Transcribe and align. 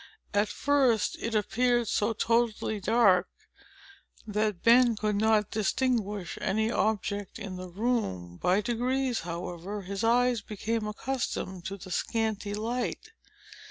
At 0.33 0.49
first, 0.49 1.15
it 1.21 1.35
appeared 1.35 1.87
so 1.87 2.13
totally 2.13 2.79
dark, 2.79 3.27
that 4.25 4.63
Ben 4.63 4.95
could 4.95 5.17
not 5.17 5.51
distinguish 5.51 6.39
any 6.41 6.71
object 6.71 7.37
in 7.37 7.55
the 7.55 7.69
room. 7.69 8.37
By 8.41 8.61
degrees, 8.61 9.19
however, 9.19 9.83
his 9.83 10.03
eyes 10.03 10.41
became 10.41 10.87
accustomed 10.87 11.65
to 11.65 11.77
the 11.77 11.91
scanty 11.91 12.55
light. 12.55 13.11